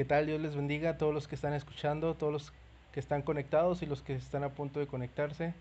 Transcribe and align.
¿Qué 0.00 0.06
tal? 0.06 0.24
Dios 0.24 0.40
les 0.40 0.56
bendiga 0.56 0.88
a 0.88 0.96
todos 0.96 1.12
los 1.12 1.28
que 1.28 1.34
están 1.34 1.52
escuchando, 1.52 2.14
todos 2.14 2.32
los 2.32 2.52
que 2.90 3.00
están 3.00 3.20
conectados 3.20 3.82
y 3.82 3.86
los 3.86 4.00
que 4.00 4.14
están 4.14 4.44
a 4.44 4.48
punto 4.48 4.80
de 4.80 4.86
conectarse. 4.86 5.52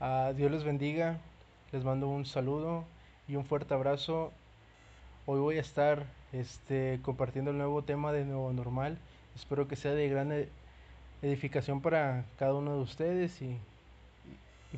Uh, 0.00 0.32
Dios 0.32 0.50
les 0.50 0.64
bendiga, 0.64 1.18
les 1.72 1.84
mando 1.84 2.08
un 2.08 2.24
saludo 2.24 2.86
y 3.28 3.36
un 3.36 3.44
fuerte 3.44 3.74
abrazo. 3.74 4.32
Hoy 5.26 5.40
voy 5.40 5.58
a 5.58 5.60
estar 5.60 6.06
este, 6.32 7.00
compartiendo 7.02 7.50
el 7.50 7.58
nuevo 7.58 7.82
tema 7.82 8.14
de 8.14 8.24
Nuevo 8.24 8.50
Normal. 8.54 8.96
Espero 9.36 9.68
que 9.68 9.76
sea 9.76 9.92
de 9.92 10.08
gran 10.08 10.32
e-, 10.32 10.48
edificación 11.20 11.82
para 11.82 12.24
cada 12.38 12.54
uno 12.54 12.76
de 12.76 12.80
ustedes 12.80 13.42
y, 13.42 13.58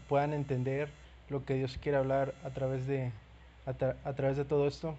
puedan 0.09 0.33
entender 0.35 0.89
lo 1.31 1.45
que 1.45 1.55
Dios 1.55 1.79
quiere 1.81 1.99
hablar 1.99 2.35
a 2.43 2.51
través 2.51 2.89
de, 2.89 3.13
a 3.65 4.13
través 4.13 4.37
de 4.37 4.45
todo 4.45 4.67
esto. 4.67 4.97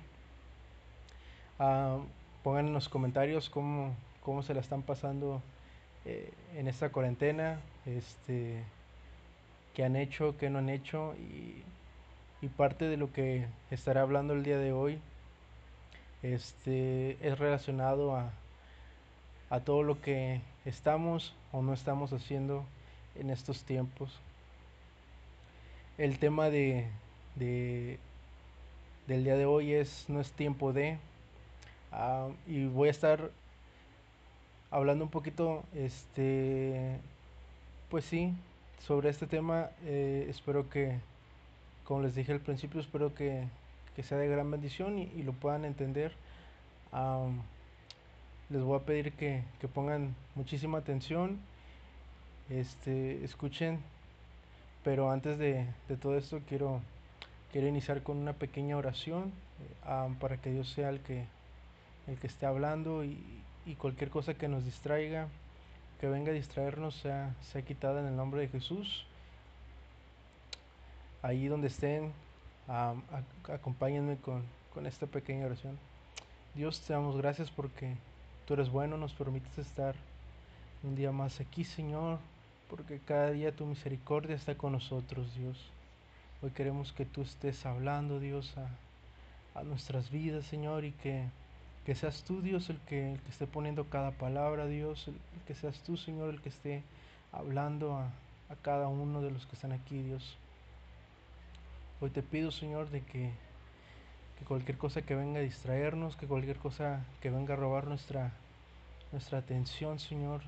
Uh, 1.60 2.06
pongan 2.46 2.68
en 2.68 2.74
los 2.74 2.90
comentarios 2.90 3.50
cómo, 3.50 3.96
cómo 4.22 4.44
se 4.44 4.54
la 4.54 4.62
están 4.62 4.84
pasando 4.84 5.42
eh, 6.06 6.32
en 6.56 6.68
esta 6.68 6.90
cuarentena, 6.90 7.60
este, 7.88 8.62
qué 9.74 9.84
han 9.84 9.96
hecho, 9.96 10.38
qué 10.38 10.52
no 10.52 10.60
han 10.60 10.70
hecho 10.70 11.16
y, 11.16 11.64
y, 12.46 12.50
parte 12.50 12.86
de 12.86 12.98
lo 12.98 13.12
que 13.12 13.48
estaré 13.72 14.00
hablando 14.00 14.36
el 14.36 14.44
día 14.44 14.60
de 14.60 14.74
hoy 14.74 15.00
este, 16.22 17.18
es 17.28 17.40
relacionado 17.40 18.16
a, 18.16 18.30
a 19.50 19.62
todo 19.62 19.82
lo 19.82 20.00
que 20.00 20.40
estamos 20.66 21.34
o 21.52 21.64
no 21.64 21.74
estamos 21.74 22.14
haciendo 22.14 22.64
en 23.16 23.32
estos 23.32 23.64
tiempos. 23.64 24.20
El 25.98 26.20
tema 26.20 26.52
de, 26.52 26.86
de 27.34 27.98
del 29.08 29.24
día 29.24 29.36
de 29.36 29.48
hoy 29.48 29.74
es 29.74 30.06
no 30.10 30.22
es 30.22 30.32
tiempo 30.32 30.74
de 30.74 31.00
uh, 31.96 32.32
y 32.48 32.68
voy 32.68 32.90
a 32.90 32.92
estar 32.92 33.32
hablando 34.72 35.06
un 35.06 35.10
poquito, 35.10 35.64
este, 35.74 37.00
pues 37.90 38.06
sí, 38.06 38.34
sobre 38.86 39.10
este 39.10 39.28
tema. 39.28 39.70
Eh, 39.86 40.28
espero 40.30 40.70
que, 40.70 41.00
como 41.86 42.02
les 42.02 42.16
dije 42.16 42.32
al 42.34 42.42
principio, 42.42 42.82
espero 42.82 43.14
que, 43.16 43.46
que 43.96 44.04
sea 44.04 44.18
de 44.18 44.28
gran 44.28 44.50
bendición 44.52 45.00
y, 45.00 45.04
y 45.16 45.24
lo 45.24 45.34
puedan 45.34 45.66
entender. 45.66 46.14
Um, 46.92 47.42
les 48.50 48.62
voy 48.62 48.78
a 48.78 48.84
pedir 48.84 49.14
que, 49.14 49.44
que, 49.60 49.68
pongan 49.68 50.16
muchísima 50.36 50.78
atención, 50.78 51.40
este, 52.50 53.24
escuchen, 53.24 53.80
pero 54.84 55.10
antes 55.10 55.40
de, 55.40 55.66
de 55.90 55.98
todo 55.98 56.18
esto 56.18 56.40
quiero, 56.48 56.82
quiero 57.52 57.68
iniciar 57.68 58.04
con 58.04 58.18
una 58.18 58.34
pequeña 58.34 58.78
oración 58.78 59.32
um, 59.90 60.16
para 60.16 60.38
que 60.38 60.52
Dios 60.52 60.70
sea 60.70 60.90
el 60.90 61.00
que, 61.00 61.26
el 62.08 62.18
que 62.18 62.28
esté 62.28 62.46
hablando 62.46 63.04
y, 63.04 63.18
y 63.66 63.76
cualquier 63.76 64.10
cosa 64.10 64.36
que 64.36 64.48
nos 64.48 64.64
distraiga, 64.66 65.28
que 66.00 66.08
venga 66.08 66.32
a 66.32 66.36
distraernos, 66.36 66.96
sea, 66.96 67.34
sea 67.42 67.62
quitada 67.64 68.02
en 68.02 68.08
el 68.08 68.16
nombre 68.16 68.42
de 68.42 68.48
Jesús. 68.48 69.06
Ahí 71.22 71.48
donde 71.48 71.68
estén, 71.68 72.14
acompáñenme 73.48 74.18
con, 74.18 74.44
con 74.74 74.86
esta 74.86 75.08
pequeña 75.08 75.48
oración. 75.48 75.78
Dios, 76.54 76.80
te 76.82 76.94
damos 76.94 77.18
gracias 77.18 77.50
porque 77.50 77.96
tú 78.46 78.54
eres 78.54 78.70
bueno, 78.70 78.98
nos 78.98 79.14
permites 79.14 79.58
estar 79.58 79.96
un 80.84 80.96
día 80.96 81.12
más 81.12 81.40
aquí, 81.40 81.64
Señor, 81.64 82.20
porque 82.70 83.00
cada 83.00 83.32
día 83.32 83.56
tu 83.56 83.66
misericordia 83.66 84.36
está 84.36 84.56
con 84.56 84.74
nosotros, 84.74 85.34
Dios. 85.36 85.58
Hoy 86.42 86.52
queremos 86.52 86.94
que 86.94 87.06
tú 87.06 87.24
estés 87.24 87.66
hablando, 87.66 88.20
Dios, 88.20 88.54
a, 88.58 89.60
a 89.60 89.64
nuestras 89.64 90.12
vidas, 90.12 90.46
Señor, 90.46 90.86
y 90.86 90.92
que 90.92 91.26
que 91.86 91.94
seas 91.94 92.24
tú, 92.24 92.42
Dios, 92.42 92.70
el 92.70 92.80
que, 92.80 93.14
el 93.14 93.22
que 93.22 93.30
esté 93.30 93.46
poniendo 93.46 93.86
cada 93.86 94.12
palabra, 94.12 94.66
Dios. 94.66 95.08
El, 95.08 95.16
que 95.48 95.54
seas 95.54 95.80
tú, 95.82 95.96
Señor, 95.96 96.32
el 96.32 96.42
que 96.42 96.50
esté 96.50 96.84
hablando 97.32 97.96
a, 97.96 98.06
a, 98.50 98.56
cada 98.64 98.88
uno 98.88 99.22
de 99.22 99.30
los 99.30 99.46
que 99.46 99.56
están 99.56 99.72
aquí, 99.72 100.02
Dios. 100.02 100.38
Hoy 102.02 102.10
te 102.10 102.24
pido, 102.24 102.50
Señor, 102.52 102.90
de 102.90 103.02
que, 103.02 103.30
que 104.40 104.46
cualquier 104.46 104.78
cosa 104.80 105.04
que 105.04 105.14
venga 105.14 105.40
a 105.40 105.44
distraernos, 105.44 106.16
que 106.16 106.26
cualquier 106.26 106.58
cosa 106.58 107.06
que 107.22 107.30
venga 107.30 107.54
a 107.54 107.58
robar 107.58 107.86
nuestra, 107.86 108.32
nuestra 109.12 109.38
atención, 109.38 110.00
Señor, 110.00 110.42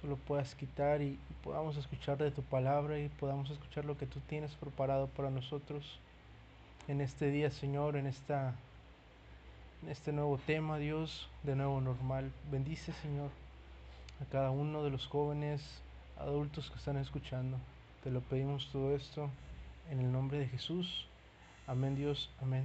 tú 0.00 0.08
lo 0.08 0.16
puedas 0.16 0.56
quitar 0.56 1.00
y 1.02 1.18
podamos 1.44 1.76
escuchar 1.76 2.18
de 2.18 2.32
tu 2.32 2.42
palabra 2.42 2.98
y 2.98 3.08
podamos 3.08 3.48
escuchar 3.50 3.84
lo 3.84 3.96
que 3.96 4.06
tú 4.06 4.18
tienes 4.28 4.52
preparado 4.56 5.06
para 5.06 5.30
nosotros 5.30 6.00
en 6.88 7.00
este 7.00 7.30
día, 7.30 7.50
Señor, 7.50 7.96
en 7.96 8.06
esta 8.06 8.54
este 9.88 10.12
nuevo 10.12 10.38
tema, 10.38 10.78
Dios, 10.78 11.28
de 11.42 11.56
nuevo 11.56 11.80
normal. 11.80 12.32
Bendice, 12.50 12.92
Señor, 12.94 13.30
a 14.20 14.30
cada 14.30 14.50
uno 14.50 14.82
de 14.82 14.90
los 14.90 15.06
jóvenes, 15.06 15.62
adultos 16.18 16.70
que 16.70 16.78
están 16.78 16.96
escuchando. 16.96 17.58
Te 18.02 18.10
lo 18.10 18.20
pedimos 18.20 18.68
todo 18.72 18.94
esto 18.94 19.28
en 19.90 20.00
el 20.00 20.10
nombre 20.10 20.38
de 20.38 20.46
Jesús. 20.46 21.06
Amén, 21.66 21.96
Dios, 21.96 22.30
amén. 22.40 22.64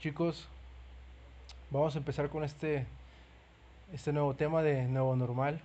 Chicos, 0.00 0.48
vamos 1.70 1.94
a 1.94 1.98
empezar 1.98 2.28
con 2.28 2.42
este, 2.42 2.86
este 3.92 4.12
nuevo 4.12 4.34
tema 4.34 4.62
de 4.62 4.88
nuevo 4.88 5.14
normal. 5.16 5.60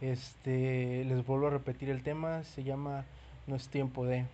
Este, 0.00 1.04
les 1.04 1.26
vuelvo 1.26 1.48
a 1.48 1.50
repetir 1.50 1.90
el 1.90 2.02
tema, 2.02 2.44
se 2.44 2.62
llama 2.62 3.04
No 3.46 3.56
es 3.56 3.68
tiempo 3.68 4.04
de. 4.04 4.24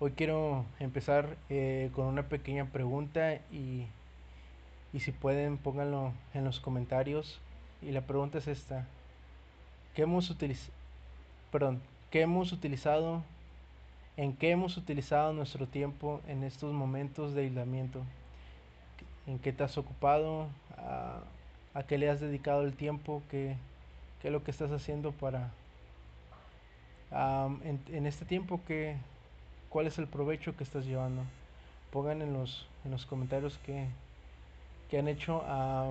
Hoy 0.00 0.12
quiero 0.12 0.64
empezar 0.80 1.36
eh, 1.48 1.90
con 1.94 2.06
una 2.06 2.24
pequeña 2.24 2.64
pregunta 2.66 3.34
y 3.52 3.86
y 4.92 5.00
si 5.00 5.12
pueden 5.12 5.58
pónganlo 5.58 6.12
en 6.34 6.44
los 6.44 6.60
comentarios. 6.60 7.40
Y 7.80 7.90
la 7.90 8.02
pregunta 8.02 8.38
es 8.38 8.46
esta. 8.46 8.86
¿Qué 9.94 10.02
hemos 10.02 10.30
utilizado? 10.30 10.72
Perdón, 11.50 11.82
¿qué 12.10 12.22
hemos 12.22 12.52
utilizado? 12.52 13.22
¿En 14.16 14.34
qué 14.34 14.50
hemos 14.50 14.76
utilizado 14.76 15.32
nuestro 15.32 15.66
tiempo 15.66 16.20
en 16.28 16.44
estos 16.44 16.72
momentos 16.72 17.34
de 17.34 17.42
aislamiento? 17.42 18.02
¿En 19.26 19.38
qué 19.38 19.52
te 19.52 19.64
has 19.64 19.78
ocupado? 19.78 20.46
¿A, 20.76 21.20
a 21.74 21.82
qué 21.84 21.98
le 21.98 22.10
has 22.10 22.20
dedicado 22.20 22.62
el 22.62 22.74
tiempo? 22.74 23.22
¿Qué, 23.30 23.56
qué 24.20 24.28
es 24.28 24.32
lo 24.32 24.44
que 24.44 24.50
estás 24.50 24.70
haciendo 24.70 25.12
para... 25.12 25.50
En, 27.10 27.78
en, 27.88 28.06
este 28.06 28.24
tiempo, 28.24 28.60
¿qué, 28.66 28.96
¿cuál 29.68 29.86
es 29.86 29.98
el 29.98 30.06
provecho 30.06 30.56
que 30.56 30.64
estás 30.64 30.86
llevando? 30.86 31.22
Pongan 31.90 32.22
en 32.22 32.32
los, 32.32 32.66
en 32.86 32.90
los 32.90 33.04
comentarios 33.04 33.58
que, 33.66 33.86
que 34.92 34.98
han 34.98 35.08
hecho 35.08 35.42
a, 35.46 35.90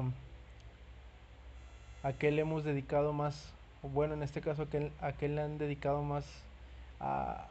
a 2.03 2.13
qué 2.13 2.29
le 2.29 2.43
hemos 2.43 2.63
dedicado 2.63 3.13
más, 3.13 3.51
bueno, 3.81 4.13
en 4.13 4.21
este 4.21 4.41
caso, 4.41 4.61
a 4.61 4.69
qué, 4.69 4.91
a 5.01 5.13
qué 5.13 5.27
le 5.27 5.41
han 5.41 5.57
dedicado 5.57 6.03
más 6.03 6.23
a, 6.99 7.47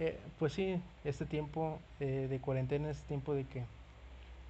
eh, 0.00 0.18
pues 0.38 0.54
sí, 0.54 0.80
este 1.04 1.26
tiempo 1.26 1.78
eh, 2.00 2.26
de 2.30 2.38
cuarentena, 2.38 2.88
este 2.88 3.06
tiempo 3.06 3.34
de 3.34 3.44
que 3.44 3.64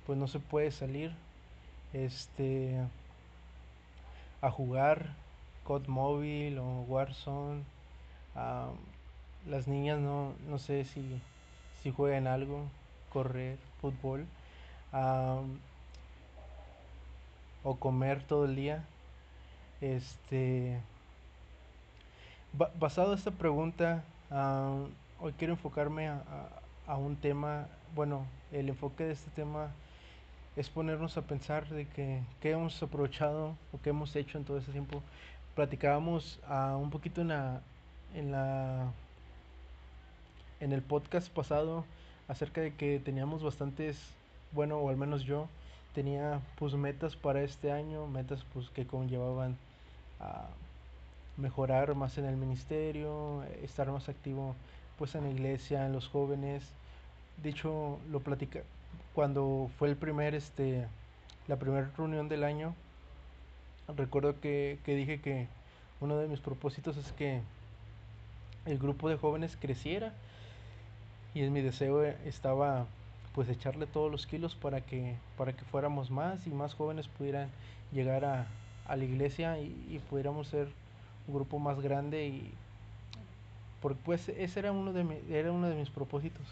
pues 0.07 0.17
no 0.17 0.29
se 0.29 0.39
puede 0.39 0.71
salir 0.71 1.11
este 1.93 2.77
a 4.41 4.53
jugar 4.53 5.07
COD 5.65 5.89
móvil 5.89 6.59
o 6.59 6.83
Warzone 6.83 7.63
uh, 8.37 9.51
las 9.51 9.67
niñas 9.67 9.99
no, 9.99 10.35
no 10.49 10.61
sé 10.61 10.85
si, 10.85 11.21
si 11.83 11.91
juegan 11.91 12.29
algo 12.29 12.63
correr 13.13 13.59
fútbol 13.81 14.25
um, 14.93 15.59
o 17.69 17.77
comer 17.77 18.23
todo 18.23 18.47
el 18.47 18.57
día. 18.57 18.83
Este, 19.83 20.81
basado 22.81 23.13
en 23.13 23.19
esta 23.19 23.31
pregunta, 23.31 24.03
hoy 25.21 25.35
quiero 25.37 25.53
enfocarme 25.53 26.09
a, 26.09 26.23
a, 26.87 26.97
un 26.97 27.17
tema, 27.17 27.69
bueno, 27.95 28.25
el 28.53 28.71
enfoque 28.71 29.05
de 29.05 29.13
este 29.13 29.31
tema 29.33 29.71
es 30.57 30.71
ponernos 30.71 31.19
a 31.19 31.23
pensar 31.23 31.69
de 31.69 31.87
que 31.87 32.23
qué 32.41 32.53
hemos 32.53 32.83
aprovechado 32.83 33.55
o 33.73 33.81
qué 33.83 33.91
hemos 33.91 34.17
hecho 34.17 34.39
en 34.39 34.45
todo 34.45 34.57
este 34.57 34.73
tiempo. 34.73 35.03
Platicábamos 35.55 36.41
uh, 36.49 36.77
un 36.79 36.89
poquito 36.89 37.21
en 37.21 37.29
la, 37.29 37.61
en 38.15 38.33
la 38.33 38.93
en 40.61 40.73
el 40.73 40.81
podcast 40.81 41.29
pasado 41.31 41.85
acerca 42.29 42.63
de 42.63 42.75
que 42.75 42.99
teníamos 42.99 43.43
bastantes, 43.43 44.01
bueno, 44.53 44.79
o 44.79 44.89
al 44.89 44.97
menos 44.97 45.23
yo, 45.23 45.49
tenía 45.95 46.41
pues 46.59 46.75
metas 46.75 47.17
para 47.17 47.43
este 47.43 47.73
año, 47.73 48.07
metas 48.07 48.45
pues 48.53 48.71
que 48.71 48.87
conllevaban 48.87 49.57
a 50.21 50.47
mejorar 51.37 51.95
más 51.95 52.19
en 52.19 52.25
el 52.25 52.37
ministerio, 52.37 53.43
estar 53.63 53.91
más 53.91 54.09
activo 54.09 54.55
pues 54.99 55.15
en 55.15 55.25
la 55.25 55.31
iglesia, 55.31 55.87
en 55.87 55.93
los 55.93 56.09
jóvenes. 56.09 56.65
De 57.43 57.51
hecho, 57.51 57.99
lo 58.11 58.21
platica 58.21 58.61
cuando 59.15 59.71
fue 59.79 59.89
el 59.89 59.97
primer 59.97 60.35
este 60.35 60.87
la 61.47 61.57
primera 61.57 61.91
reunión 61.97 62.29
del 62.29 62.45
año. 62.45 62.75
Recuerdo 63.97 64.39
que, 64.41 64.79
que 64.85 64.95
dije 64.95 65.21
que 65.21 65.49
uno 66.01 66.19
de 66.19 66.29
mis 66.29 66.41
propósitos 66.41 66.97
es 66.97 67.11
que 67.13 67.41
el 68.67 68.79
grupo 68.79 69.09
de 69.09 69.17
jóvenes 69.17 69.57
creciera 69.59 70.13
y 71.35 71.43
en 71.43 71.53
mi 71.53 71.63
deseo 71.63 72.03
estaba 72.05 72.87
pues 73.39 73.49
echarle 73.51 73.87
todos 73.87 74.11
los 74.11 74.27
kilos 74.27 74.57
para 74.57 74.81
que, 74.81 75.15
para 75.37 75.53
que 75.53 75.65
fuéramos 75.67 76.11
más 76.11 76.45
y 76.49 76.51
más 76.51 76.75
jóvenes 76.75 77.07
pudieran 77.07 77.49
llegar 77.93 78.25
a, 78.25 78.49
a 78.89 78.97
la 78.97 79.05
iglesia 79.05 79.61
y, 79.61 80.03
pudiéramos 80.11 80.49
ser 80.49 80.67
un 81.29 81.35
grupo 81.35 81.61
más 81.61 81.79
grande 81.79 82.27
y 82.27 82.53
porque 83.81 84.01
pues 84.05 84.29
ese 84.29 84.59
era 84.59 84.73
uno 84.73 84.93
de 84.93 85.23
era 85.31 85.53
uno 85.53 85.69
de 85.69 85.77
mis 85.77 85.89
propósitos 85.89 86.43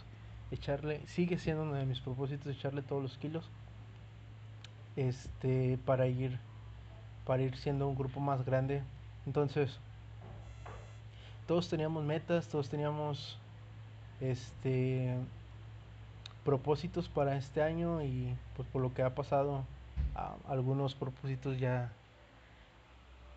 echarle 0.53 1.01
sigue 1.09 1.39
siendo 1.39 1.65
uno 1.65 1.75
de 1.75 1.87
mis 1.87 1.99
propósitos 1.99 2.57
echarle 2.57 2.83
todos 2.83 3.03
los 3.03 3.19
kilos 3.19 3.51
este 4.95 5.81
para 5.85 6.07
ir 6.07 6.39
para 7.25 7.43
ir 7.43 7.57
siendo 7.57 7.89
un 7.89 7.97
grupo 7.97 8.21
más 8.21 8.45
grande. 8.45 8.85
Entonces 9.27 9.77
todos 11.49 11.69
teníamos 11.69 12.05
metas 12.05 12.47
todos 12.47 12.69
teníamos 12.69 13.41
este 14.21 15.17
propósitos 16.47 17.09
para 17.09 17.37
este 17.37 17.61
año 17.61 18.03
y 18.05 18.33
pues 18.55 18.69
por 18.69 18.81
lo 18.81 18.95
que 18.95 19.03
ha 19.03 19.13
pasado 19.17 19.65
algunos 20.49 20.95
propósitos 20.95 21.59
ya 21.59 21.91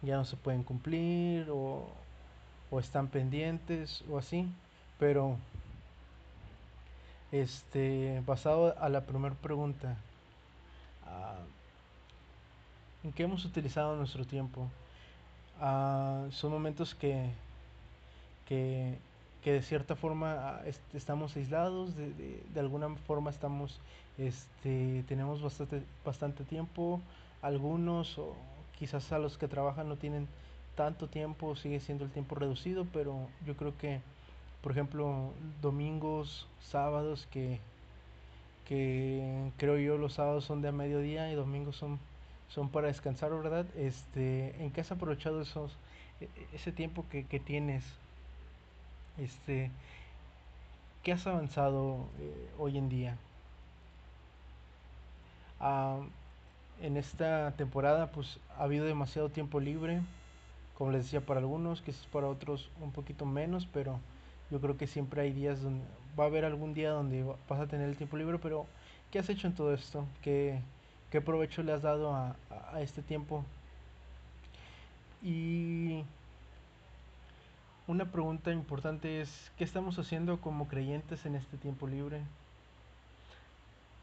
ya 0.03 0.15
no 0.15 0.25
se 0.25 0.37
pueden 0.37 0.61
cumplir 0.61 1.49
o, 1.49 1.89
o 2.69 2.79
están 2.79 3.07
pendientes 3.07 4.03
o 4.11 4.19
así 4.19 4.47
pero 4.99 5.37
este 7.31 8.21
basado 8.27 8.75
a 8.79 8.87
la 8.89 9.01
primera 9.01 9.33
pregunta 9.33 9.97
en 13.03 13.11
qué 13.11 13.23
hemos 13.23 13.43
utilizado 13.43 13.95
nuestro 13.95 14.23
tiempo 14.23 14.69
son 15.59 16.51
momentos 16.51 16.93
que 16.93 17.31
que 18.45 18.99
que 19.43 19.53
de 19.53 19.61
cierta 19.61 19.95
forma 19.95 20.33
ah, 20.33 20.61
estamos 20.93 21.35
aislados, 21.35 21.95
de, 21.95 22.43
de, 22.53 22.59
alguna 22.59 22.95
forma 23.07 23.29
estamos, 23.29 23.79
este, 24.17 25.03
tenemos 25.07 25.41
bastante, 25.41 25.81
bastante 26.03 26.43
tiempo, 26.43 27.01
algunos 27.41 28.17
o 28.17 28.35
quizás 28.77 29.11
a 29.11 29.19
los 29.19 29.37
que 29.37 29.47
trabajan 29.47 29.87
no 29.87 29.95
tienen 29.95 30.27
tanto 30.75 31.07
tiempo, 31.07 31.55
sigue 31.55 31.79
siendo 31.79 32.05
el 32.05 32.11
tiempo 32.11 32.35
reducido, 32.35 32.85
pero 32.93 33.27
yo 33.45 33.55
creo 33.55 33.77
que, 33.77 34.01
por 34.61 34.71
ejemplo, 34.71 35.31
domingos, 35.61 36.47
sábados, 36.61 37.27
que, 37.31 37.59
que 38.65 39.51
creo 39.57 39.77
yo 39.77 39.97
los 39.97 40.13
sábados 40.13 40.45
son 40.45 40.61
de 40.61 40.69
a 40.69 40.71
mediodía 40.71 41.31
y 41.31 41.35
domingos 41.35 41.75
son, 41.75 41.99
son 42.49 42.69
para 42.69 42.87
descansar, 42.87 43.31
¿verdad? 43.31 43.65
Este, 43.75 44.55
¿En 44.63 44.71
qué 44.71 44.81
has 44.81 44.91
aprovechado 44.91 45.41
esos, 45.41 45.75
e, 46.21 46.25
e, 46.25 46.55
ese 46.55 46.71
tiempo 46.71 47.05
que, 47.09 47.25
que 47.25 47.39
tienes? 47.39 47.83
Este, 49.19 49.71
¿qué 51.03 51.11
has 51.11 51.27
avanzado 51.27 52.07
eh, 52.19 52.49
hoy 52.57 52.77
en 52.77 52.89
día? 52.89 53.17
Ah, 55.59 55.99
en 56.81 56.97
esta 56.97 57.53
temporada 57.57 58.11
pues 58.11 58.39
ha 58.57 58.63
habido 58.63 58.85
demasiado 58.85 59.29
tiempo 59.29 59.59
libre, 59.59 60.01
como 60.77 60.91
les 60.91 61.05
decía 61.05 61.21
para 61.21 61.39
algunos, 61.41 61.81
quizás 61.81 62.07
para 62.07 62.27
otros 62.27 62.71
un 62.81 62.91
poquito 62.91 63.25
menos, 63.25 63.67
pero 63.67 63.99
yo 64.51 64.61
creo 64.61 64.77
que 64.77 64.87
siempre 64.87 65.21
hay 65.21 65.33
días 65.33 65.61
donde 65.63 65.85
va 66.19 66.25
a 66.25 66.27
haber 66.27 66.45
algún 66.45 66.73
día 66.73 66.91
donde 66.91 67.23
vas 67.49 67.61
a 67.61 67.67
tener 67.67 67.89
el 67.89 67.97
tiempo 67.97 68.17
libre, 68.17 68.39
pero 68.39 68.67
¿qué 69.11 69.19
has 69.19 69.29
hecho 69.29 69.47
en 69.47 69.55
todo 69.55 69.73
esto? 69.73 70.05
¿Qué, 70.21 70.61
qué 71.11 71.21
provecho 71.21 71.63
le 71.63 71.73
has 71.73 71.81
dado 71.83 72.13
a, 72.15 72.37
a 72.73 72.81
este 72.81 73.01
tiempo? 73.03 73.45
Y 75.21 76.03
una 77.89 78.05
pregunta 78.05 78.51
importante 78.51 79.19
es, 79.19 79.51
¿qué 79.57 79.63
estamos 79.63 79.97
haciendo 79.97 80.39
como 80.39 80.67
creyentes 80.67 81.25
en 81.25 81.33
este 81.33 81.57
tiempo 81.57 81.87
libre? 81.87 82.21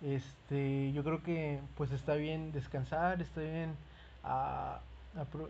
Este, 0.02 0.92
yo 0.92 1.04
creo 1.04 1.22
que 1.22 1.60
pues 1.76 1.92
está 1.92 2.16
bien 2.16 2.50
descansar, 2.50 3.22
está 3.22 3.42
bien, 3.42 3.76
a, 4.24 4.80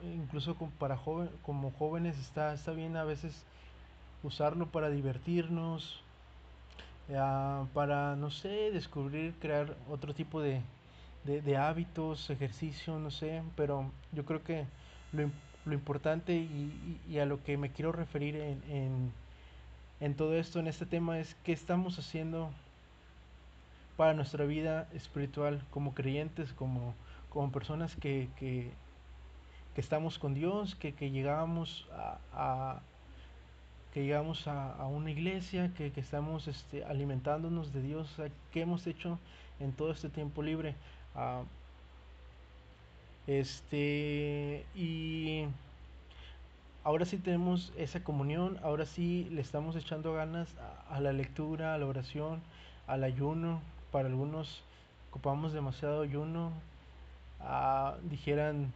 incluso 0.03 0.55
para 0.79 0.99
joven, 0.99 1.31
como 1.41 1.71
jóvenes 1.73 2.19
está, 2.19 2.53
está 2.53 2.73
bien 2.73 2.99
a 2.99 3.05
veces 3.05 3.43
usarlo 4.23 4.67
para 4.67 4.91
divertirnos, 4.91 6.03
para, 7.73 8.17
no 8.17 8.31
sé, 8.31 8.71
descubrir, 8.71 9.35
crear 9.41 9.75
otro 9.89 10.13
tipo 10.13 10.43
de, 10.43 10.61
de, 11.25 11.57
hábitos, 11.57 12.29
ejercicio, 12.29 12.99
no 12.99 13.11
sé, 13.11 13.43
pero 13.57 13.91
yo 14.13 14.27
creo 14.27 14.45
que 14.45 14.67
lo, 15.13 15.31
lo 15.67 15.75
importante 15.75 16.33
y, 16.35 17.19
a 17.19 17.27
lo 17.27 17.43
que 17.43 17.59
me 17.59 17.71
quiero 17.71 17.93
referir 17.93 18.37
en, 18.37 19.13
en, 20.01 20.15
todo 20.15 20.37
esto, 20.37 20.61
en 20.61 20.69
este 20.69 20.87
tema, 20.87 21.19
es 21.19 21.37
qué 21.45 21.53
estamos 21.53 21.99
haciendo 21.99 22.51
para 23.97 24.15
nuestra 24.15 24.45
vida 24.45 24.89
espiritual 24.95 25.61
como 25.71 25.93
creyentes, 25.93 26.53
como, 26.53 26.95
como 27.31 27.51
personas 27.51 27.97
que, 27.97 28.29
que, 28.39 28.71
estamos 29.77 30.19
con 30.19 30.33
Dios, 30.33 30.75
que, 30.75 30.95
que 30.95 31.11
llegamos 31.11 31.87
a, 32.33 32.81
que 33.93 34.05
llegamos 34.05 34.47
a, 34.47 34.87
una 34.87 35.11
iglesia, 35.11 35.73
que, 35.75 35.93
estamos 35.97 36.49
este, 36.49 36.85
alimentándonos 36.85 37.73
de 37.73 37.83
Dios, 37.83 38.15
qué 38.53 38.63
hemos 38.63 38.87
hecho 38.87 39.19
en 39.59 39.73
todo 39.73 39.91
este 39.91 40.09
tiempo 40.09 40.43
libre. 40.43 40.75
Ah, 41.15 41.43
este, 43.27 44.65
y 44.75 45.47
ahora 46.85 47.05
sí 47.05 47.19
tenemos 47.19 47.73
esa 47.77 48.05
comunión, 48.05 48.59
ahora 48.63 48.87
sí 48.87 49.29
le 49.31 49.41
estamos 49.41 49.75
echando 49.75 50.13
ganas 50.13 50.49
a, 50.89 51.01
la 51.01 51.13
lectura, 51.13 51.75
a 51.75 51.79
la 51.79 51.87
oración, 51.87 52.41
al 52.87 53.03
ayuno. 53.05 53.61
Para 53.91 54.09
algunos 54.09 54.63
ocupamos 55.11 55.53
demasiado 55.53 56.03
ayuno. 56.03 56.53
Ah, 57.41 57.97
dijeran, 58.05 58.73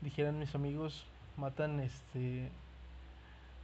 dijeran 0.00 0.38
mis 0.38 0.54
amigos, 0.54 1.04
matan 1.36 1.80
este 1.80 2.50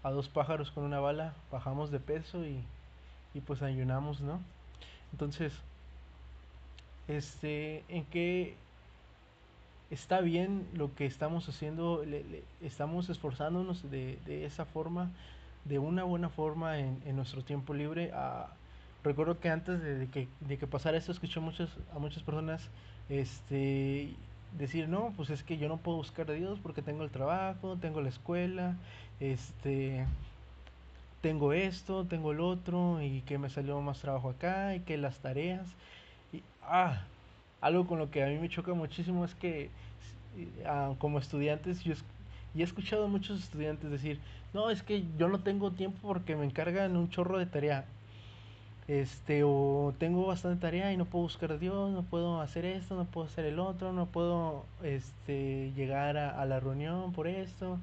a 0.02 0.10
dos 0.10 0.28
pájaros 0.28 0.70
con 0.70 0.84
una 0.84 1.00
bala, 1.00 1.34
bajamos 1.50 1.90
de 1.90 1.98
peso 1.98 2.44
y, 2.44 2.62
y 3.34 3.40
pues 3.40 3.62
ayunamos, 3.62 4.20
¿no? 4.20 4.40
Entonces, 5.12 5.52
este, 7.08 7.84
¿en 7.88 8.04
qué 8.04 8.56
está 9.90 10.20
bien 10.20 10.66
lo 10.74 10.94
que 10.94 11.06
estamos 11.06 11.48
haciendo, 11.48 12.04
estamos 12.60 13.08
esforzándonos 13.08 13.90
de, 13.90 14.18
de, 14.26 14.44
esa 14.44 14.64
forma, 14.64 15.10
de 15.64 15.78
una 15.78 16.04
buena 16.04 16.28
forma 16.28 16.78
en, 16.78 17.00
en 17.06 17.16
nuestro 17.16 17.42
tiempo 17.42 17.74
libre. 17.74 18.10
Ah, 18.14 18.48
recuerdo 19.04 19.40
que 19.40 19.48
antes 19.50 19.80
de, 19.80 20.08
que, 20.08 20.28
de 20.40 20.58
que 20.58 20.66
pasara 20.66 20.98
esto, 20.98 21.12
escuché 21.12 21.40
muchas, 21.40 21.70
a 21.94 21.98
muchas 21.98 22.22
personas 22.22 22.68
este, 23.08 24.14
decir, 24.56 24.88
no, 24.88 25.12
pues 25.16 25.30
es 25.30 25.42
que 25.42 25.58
yo 25.58 25.68
no 25.68 25.78
puedo 25.78 25.98
buscar 25.98 26.30
a 26.30 26.34
Dios 26.34 26.58
porque 26.62 26.82
tengo 26.82 27.04
el 27.04 27.10
trabajo, 27.10 27.76
tengo 27.76 28.00
la 28.00 28.08
escuela, 28.08 28.76
este, 29.20 30.06
tengo 31.20 31.52
esto, 31.52 32.04
tengo 32.04 32.32
el 32.32 32.40
otro, 32.40 33.02
y 33.02 33.22
que 33.22 33.38
me 33.38 33.50
salió 33.50 33.80
más 33.80 34.00
trabajo 34.00 34.30
acá, 34.30 34.74
y 34.74 34.80
que 34.80 34.96
las 34.96 35.18
tareas. 35.18 35.66
Y, 36.32 36.42
ah, 36.62 37.02
algo 37.60 37.86
con 37.86 37.98
lo 37.98 38.10
que 38.10 38.22
a 38.22 38.26
mí 38.26 38.38
me 38.38 38.48
choca 38.48 38.74
muchísimo 38.74 39.24
es 39.24 39.34
que 39.34 39.70
ah, 40.66 40.94
como 40.98 41.18
estudiantes 41.18 41.82
yo 41.82 41.94
y 42.54 42.62
he 42.62 42.64
escuchado 42.64 43.04
a 43.04 43.08
muchos 43.08 43.40
estudiantes 43.40 43.90
decir, 43.90 44.18
no, 44.52 44.70
es 44.70 44.82
que 44.82 45.04
yo 45.18 45.28
no 45.28 45.40
tengo 45.40 45.70
tiempo 45.72 45.98
porque 46.02 46.34
me 46.36 46.44
encargan 46.44 46.96
un 46.96 47.10
chorro 47.10 47.38
de 47.38 47.46
tarea. 47.46 47.84
Este, 48.88 49.42
o 49.44 49.94
tengo 49.98 50.26
bastante 50.26 50.62
tarea 50.62 50.92
y 50.92 50.96
no 50.96 51.04
puedo 51.04 51.24
buscar 51.24 51.52
a 51.52 51.58
Dios, 51.58 51.90
no 51.90 52.02
puedo 52.02 52.40
hacer 52.40 52.64
esto, 52.64 52.96
no 52.96 53.04
puedo 53.04 53.26
hacer 53.26 53.44
el 53.44 53.58
otro, 53.58 53.92
no 53.92 54.06
puedo 54.06 54.64
este, 54.82 55.72
llegar 55.76 56.16
a, 56.16 56.44
la 56.46 56.58
reunión 56.58 57.12
por 57.12 57.28
esto, 57.28 57.78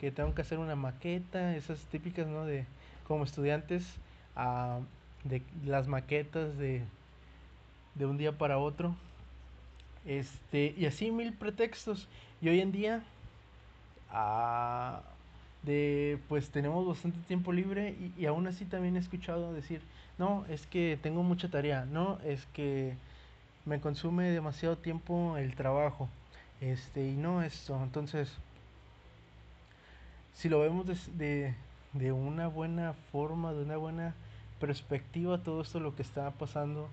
que 0.00 0.10
tengo 0.10 0.34
que 0.34 0.40
hacer 0.42 0.58
una 0.58 0.74
maqueta, 0.76 1.54
esas 1.54 1.80
típicas, 1.84 2.26
¿no? 2.26 2.46
De 2.46 2.64
como 3.06 3.24
estudiantes, 3.24 3.86
ah, 4.34 4.80
de 5.24 5.42
las 5.66 5.88
maquetas 5.88 6.56
de, 6.56 6.82
de 7.94 8.06
un 8.06 8.16
día 8.16 8.32
para 8.32 8.58
otro. 8.58 8.96
Este, 10.06 10.74
y 10.76 10.86
así 10.86 11.10
mil 11.10 11.32
pretextos. 11.32 12.08
Y 12.40 12.48
hoy 12.48 12.60
en 12.60 12.72
día, 12.72 13.02
ah, 14.10 15.02
de, 15.62 16.18
pues 16.28 16.50
tenemos 16.50 16.86
bastante 16.86 17.18
tiempo 17.26 17.52
libre 17.52 17.96
y, 18.00 18.22
y, 18.22 18.26
aún 18.26 18.46
así 18.46 18.64
también 18.64 18.96
he 18.96 19.00
escuchado 19.00 19.52
decir, 19.52 19.80
no, 20.18 20.44
es 20.48 20.66
que 20.66 20.98
tengo 21.02 21.22
mucha 21.22 21.50
tarea, 21.50 21.84
no, 21.86 22.18
es 22.24 22.46
que 22.54 22.94
me 23.64 23.80
consume 23.80 24.30
demasiado 24.30 24.78
tiempo 24.78 25.36
el 25.36 25.54
trabajo, 25.56 26.08
este, 26.60 27.08
y 27.08 27.12
no 27.12 27.42
esto. 27.42 27.78
Entonces, 27.82 28.30
si 30.34 30.48
lo 30.48 30.60
vemos 30.60 30.86
de, 30.86 31.54
de 31.92 32.12
una 32.12 32.46
buena 32.48 32.94
forma, 33.10 33.52
de 33.52 33.62
una 33.62 33.76
buena 33.76 34.14
perspectiva, 34.60 35.42
todo 35.42 35.62
esto 35.62 35.80
lo 35.80 35.96
que 35.96 36.02
está 36.02 36.30
pasando 36.30 36.88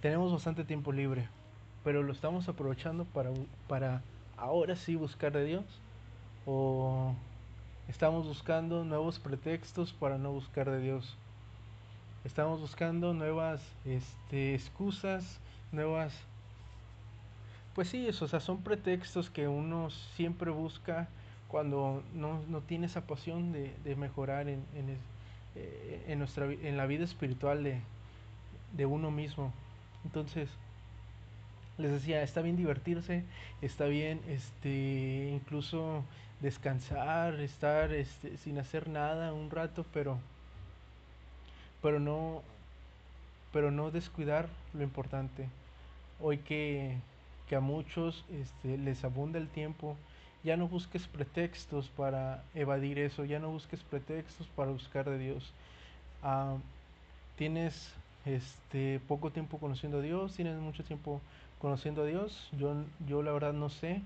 tenemos 0.00 0.32
bastante 0.32 0.64
tiempo 0.64 0.92
libre, 0.92 1.28
pero 1.84 2.02
lo 2.02 2.12
estamos 2.12 2.48
aprovechando 2.48 3.04
para, 3.04 3.30
para 3.66 4.02
ahora 4.36 4.76
sí 4.76 4.94
buscar 4.96 5.32
de 5.32 5.44
Dios 5.44 5.64
o 6.46 7.14
estamos 7.88 8.26
buscando 8.26 8.84
nuevos 8.84 9.18
pretextos 9.18 9.92
para 9.92 10.18
no 10.18 10.32
buscar 10.32 10.70
de 10.70 10.80
Dios. 10.80 11.16
Estamos 12.24 12.60
buscando 12.60 13.14
nuevas 13.14 13.62
este, 13.84 14.54
excusas, 14.54 15.40
nuevas 15.72 16.12
pues 17.78 17.90
sí, 17.90 18.08
eso, 18.08 18.24
o 18.24 18.28
sea, 18.28 18.40
son 18.40 18.62
pretextos 18.62 19.30
que 19.30 19.46
uno 19.46 19.90
siempre 20.16 20.50
busca 20.50 21.06
cuando 21.46 22.02
no, 22.12 22.42
no 22.48 22.60
tiene 22.60 22.86
esa 22.86 23.02
pasión 23.02 23.52
de, 23.52 23.72
de 23.84 23.94
mejorar 23.94 24.48
en, 24.48 24.64
en, 24.74 24.98
eh, 25.54 26.04
en, 26.08 26.18
nuestra, 26.18 26.46
en 26.46 26.76
la 26.76 26.86
vida 26.86 27.04
espiritual 27.04 27.62
de, 27.62 27.80
de 28.76 28.84
uno 28.84 29.12
mismo. 29.12 29.52
Entonces, 30.04 30.48
les 31.78 31.92
decía, 31.92 32.22
está 32.22 32.42
bien 32.42 32.56
divertirse, 32.56 33.24
está 33.62 33.86
bien 33.86 34.20
este 34.28 35.30
incluso 35.32 36.04
descansar, 36.40 37.40
estar 37.40 37.92
este, 37.92 38.36
sin 38.38 38.58
hacer 38.58 38.88
nada 38.88 39.32
un 39.32 39.50
rato, 39.50 39.84
pero 39.92 40.18
pero 41.82 42.00
no 42.00 42.42
pero 43.52 43.70
no 43.70 43.90
descuidar 43.90 44.48
lo 44.74 44.82
importante. 44.82 45.48
Hoy 46.20 46.38
que, 46.38 46.96
que 47.48 47.56
a 47.56 47.60
muchos 47.60 48.24
este, 48.30 48.76
les 48.78 49.04
abunda 49.04 49.38
el 49.38 49.48
tiempo, 49.48 49.96
ya 50.44 50.56
no 50.56 50.68
busques 50.68 51.06
pretextos 51.06 51.88
para 51.88 52.42
evadir 52.54 52.98
eso, 52.98 53.24
ya 53.24 53.38
no 53.38 53.50
busques 53.50 53.82
pretextos 53.82 54.46
para 54.48 54.70
buscar 54.70 55.08
de 55.08 55.18
Dios. 55.18 55.52
Ah, 56.22 56.56
tienes 57.36 57.92
este 58.28 59.00
poco 59.08 59.30
tiempo 59.30 59.58
conociendo 59.58 59.98
a 59.98 60.02
Dios, 60.02 60.34
tienes 60.34 60.58
mucho 60.58 60.84
tiempo 60.84 61.20
conociendo 61.58 62.02
a 62.02 62.06
Dios. 62.06 62.48
Yo, 62.52 62.74
yo 63.06 63.22
la 63.22 63.32
verdad 63.32 63.52
no 63.52 63.68
sé. 63.68 64.02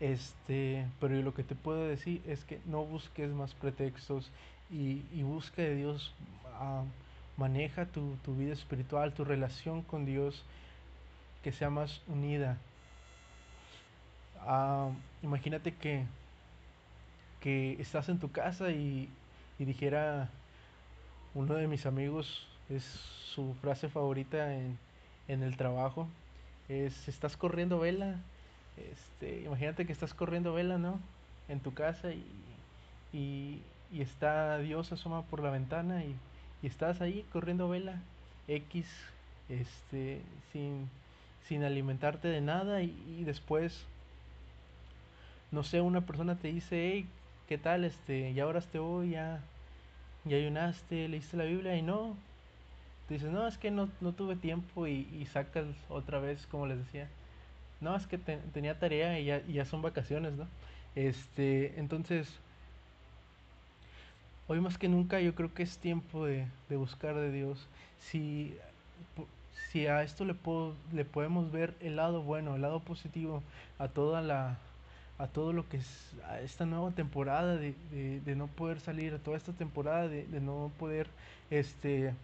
Este, 0.00 0.86
pero 1.00 1.14
lo 1.22 1.32
que 1.34 1.42
te 1.42 1.54
puedo 1.54 1.86
decir 1.86 2.22
es 2.26 2.44
que 2.44 2.60
no 2.66 2.84
busques 2.84 3.30
más 3.30 3.54
pretextos 3.54 4.30
y, 4.70 5.02
y 5.12 5.22
busca 5.22 5.62
de 5.62 5.74
Dios. 5.74 6.12
Uh, 6.60 6.84
maneja 7.40 7.86
tu, 7.86 8.16
tu 8.24 8.34
vida 8.34 8.52
espiritual, 8.52 9.12
tu 9.12 9.24
relación 9.24 9.82
con 9.82 10.04
Dios, 10.04 10.42
que 11.42 11.52
sea 11.52 11.70
más 11.70 12.00
unida. 12.08 12.58
Uh, 14.46 14.92
imagínate 15.22 15.74
que, 15.74 16.04
que 17.40 17.80
estás 17.80 18.08
en 18.08 18.18
tu 18.18 18.30
casa 18.30 18.70
y, 18.70 19.08
y 19.58 19.64
dijera 19.64 20.28
uno 21.36 21.54
de 21.54 21.68
mis 21.68 21.84
amigos, 21.84 22.46
es 22.70 22.82
su 23.34 23.54
frase 23.60 23.90
favorita 23.90 24.54
en, 24.54 24.78
en 25.28 25.42
el 25.42 25.58
trabajo, 25.58 26.08
es, 26.70 27.08
estás 27.08 27.36
corriendo 27.36 27.78
vela, 27.78 28.16
este, 28.76 29.42
imagínate 29.42 29.84
que 29.84 29.92
estás 29.92 30.14
corriendo 30.14 30.54
vela, 30.54 30.78
¿no? 30.78 30.98
En 31.48 31.60
tu 31.60 31.74
casa 31.74 32.10
y, 32.12 32.24
y, 33.12 33.60
y 33.92 34.00
está 34.00 34.58
Dios 34.58 34.90
asoma 34.92 35.22
por 35.22 35.42
la 35.42 35.50
ventana 35.50 36.04
y, 36.04 36.16
y, 36.62 36.66
estás 36.66 37.02
ahí 37.02 37.24
corriendo 37.30 37.68
vela 37.68 38.00
X, 38.48 38.86
este, 39.50 40.22
sin, 40.52 40.88
sin 41.48 41.64
alimentarte 41.64 42.28
de 42.28 42.40
nada 42.40 42.82
y, 42.82 43.24
después, 43.26 43.84
no 45.52 45.62
sé, 45.62 45.82
una 45.82 46.00
persona 46.00 46.36
te 46.36 46.48
dice, 46.48 46.92
hey, 46.92 47.06
¿qué 47.46 47.58
tal? 47.58 47.84
Este, 47.84 48.32
ya 48.32 48.46
oraste 48.46 48.78
hoy, 48.78 49.10
ya 49.10 49.42
ya 50.26 50.36
ayunaste, 50.36 51.08
leíste 51.08 51.36
la 51.36 51.44
Biblia 51.44 51.76
y 51.76 51.82
no. 51.82 52.16
Tú 53.08 53.14
dices, 53.14 53.30
no, 53.30 53.46
es 53.46 53.56
que 53.58 53.70
no, 53.70 53.88
no 54.00 54.12
tuve 54.12 54.36
tiempo 54.36 54.86
y, 54.86 55.08
y, 55.12 55.26
sacas 55.26 55.66
otra 55.88 56.18
vez, 56.18 56.46
como 56.46 56.66
les 56.66 56.78
decía. 56.78 57.08
No, 57.80 57.94
es 57.96 58.06
que 58.06 58.18
te, 58.18 58.38
tenía 58.52 58.78
tarea 58.78 59.18
y 59.20 59.26
ya, 59.26 59.42
y 59.46 59.54
ya 59.54 59.64
son 59.64 59.82
vacaciones, 59.82 60.32
¿no? 60.34 60.48
Este, 60.96 61.78
entonces, 61.78 62.28
hoy 64.48 64.60
más 64.60 64.78
que 64.78 64.88
nunca 64.88 65.20
yo 65.20 65.34
creo 65.34 65.54
que 65.54 65.62
es 65.62 65.78
tiempo 65.78 66.26
de, 66.26 66.46
de 66.68 66.76
buscar 66.76 67.14
de 67.14 67.30
Dios. 67.30 67.68
Si, 68.00 68.56
si 69.70 69.86
a 69.86 70.02
esto 70.02 70.24
le, 70.24 70.34
puedo, 70.34 70.74
le 70.92 71.04
podemos 71.04 71.52
ver 71.52 71.74
el 71.80 71.96
lado 71.96 72.22
bueno, 72.22 72.56
el 72.56 72.62
lado 72.62 72.80
positivo 72.80 73.42
a 73.78 73.88
toda 73.88 74.22
la, 74.22 74.58
a 75.18 75.26
todo 75.26 75.52
lo 75.52 75.68
que 75.68 75.78
es 75.78 76.14
a 76.28 76.40
esta 76.40 76.66
nueva 76.66 76.90
temporada 76.90 77.56
de, 77.56 77.74
de, 77.90 78.20
de 78.20 78.36
no 78.36 78.48
poder 78.48 78.80
salir, 78.80 79.14
a 79.14 79.18
toda 79.18 79.36
esta 79.36 79.52
temporada 79.52 80.08
de, 80.08 80.26
de, 80.26 80.40
no 80.40 80.70
poder 80.78 81.08
este 81.50 82.14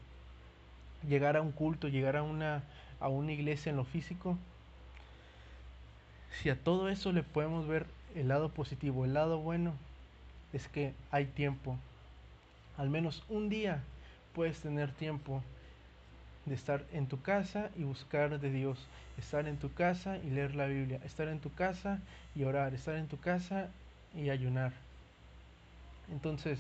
llegar 1.09 1.37
a 1.37 1.43
un 1.43 1.53
culto, 1.53 1.89
llegar 1.89 2.17
a 2.17 2.23
una 2.23 2.63
a 3.01 3.09
una 3.09 3.33
iglesia 3.33 3.71
en 3.71 3.77
lo 3.77 3.85
físico. 3.85 4.39
Si 6.41 6.51
a 6.51 6.57
todo 6.59 6.89
eso 6.89 7.13
le 7.13 7.23
podemos 7.23 7.67
ver 7.69 7.87
el 8.15 8.29
lado 8.29 8.49
positivo, 8.49 9.05
el 9.05 9.15
lado 9.15 9.39
bueno 9.39 9.75
es 10.53 10.69
que 10.69 10.95
hay 11.11 11.27
tiempo. 11.27 11.77
Al 12.77 12.91
menos 12.91 13.23
un 13.29 13.49
día 13.49 13.83
puedes 14.35 14.61
tener 14.61 14.93
tiempo 14.93 15.43
de 16.47 16.55
estar 16.55 16.85
en 16.93 17.07
tu 17.07 17.21
casa 17.23 17.71
y 17.77 17.85
buscar 17.85 18.41
de 18.41 18.51
Dios, 18.51 18.79
estar 19.19 19.47
en 19.47 19.57
tu 19.59 19.73
casa 19.73 20.19
y 20.19 20.31
leer 20.31 20.55
la 20.55 20.67
Biblia, 20.67 21.01
estar 21.05 21.29
en 21.29 21.39
tu 21.39 21.53
casa 21.55 22.01
y 22.35 22.45
orar, 22.45 22.75
estar 22.75 22.97
en 22.97 23.07
tu 23.07 23.19
casa 23.19 23.69
y 24.15 24.31
ayunar. 24.31 24.73
Entonces, 26.11 26.59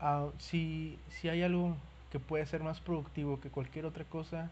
uh, 0.00 0.30
si, 0.38 0.98
si 1.08 1.28
hay 1.28 1.42
algo 1.42 1.76
que 2.12 2.18
puede 2.18 2.44
ser 2.46 2.62
más 2.62 2.80
productivo 2.80 3.40
que 3.40 3.48
cualquier 3.48 3.86
otra 3.86 4.04
cosa, 4.04 4.50